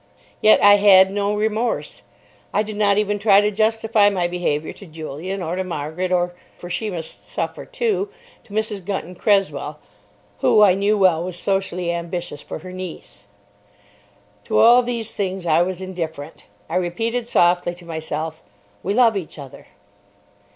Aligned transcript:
Yet 0.41 0.63
I 0.63 0.77
had 0.77 1.11
no 1.11 1.35
remorse. 1.35 2.01
I 2.55 2.63
did 2.63 2.75
not 2.75 2.97
even 2.97 3.19
try 3.19 3.39
to 3.39 3.51
justify 3.51 4.09
my 4.09 4.27
behaviour 4.27 4.73
to 4.73 4.87
Julian 4.87 5.43
or 5.43 5.55
to 5.55 5.63
Margaret, 5.63 6.11
or—for 6.11 6.71
she 6.71 6.89
must 6.89 7.29
suffer, 7.29 7.65
too—to 7.67 8.51
Mrs. 8.51 8.83
Gunton 8.83 9.13
Cresswell, 9.13 9.77
who, 10.39 10.63
I 10.63 10.73
knew 10.73 10.97
well, 10.97 11.23
was 11.23 11.37
socially 11.37 11.93
ambitious 11.93 12.41
for 12.41 12.57
her 12.57 12.71
niece. 12.71 13.25
To 14.45 14.57
all 14.57 14.81
these 14.81 15.11
things 15.11 15.45
I 15.45 15.61
was 15.61 15.81
indifferent. 15.81 16.45
I 16.67 16.77
repeated 16.77 17.27
softly 17.27 17.75
to 17.75 17.85
myself, 17.85 18.41
"We 18.81 18.95
love 18.95 19.15
each 19.15 19.37
other." 19.37 19.67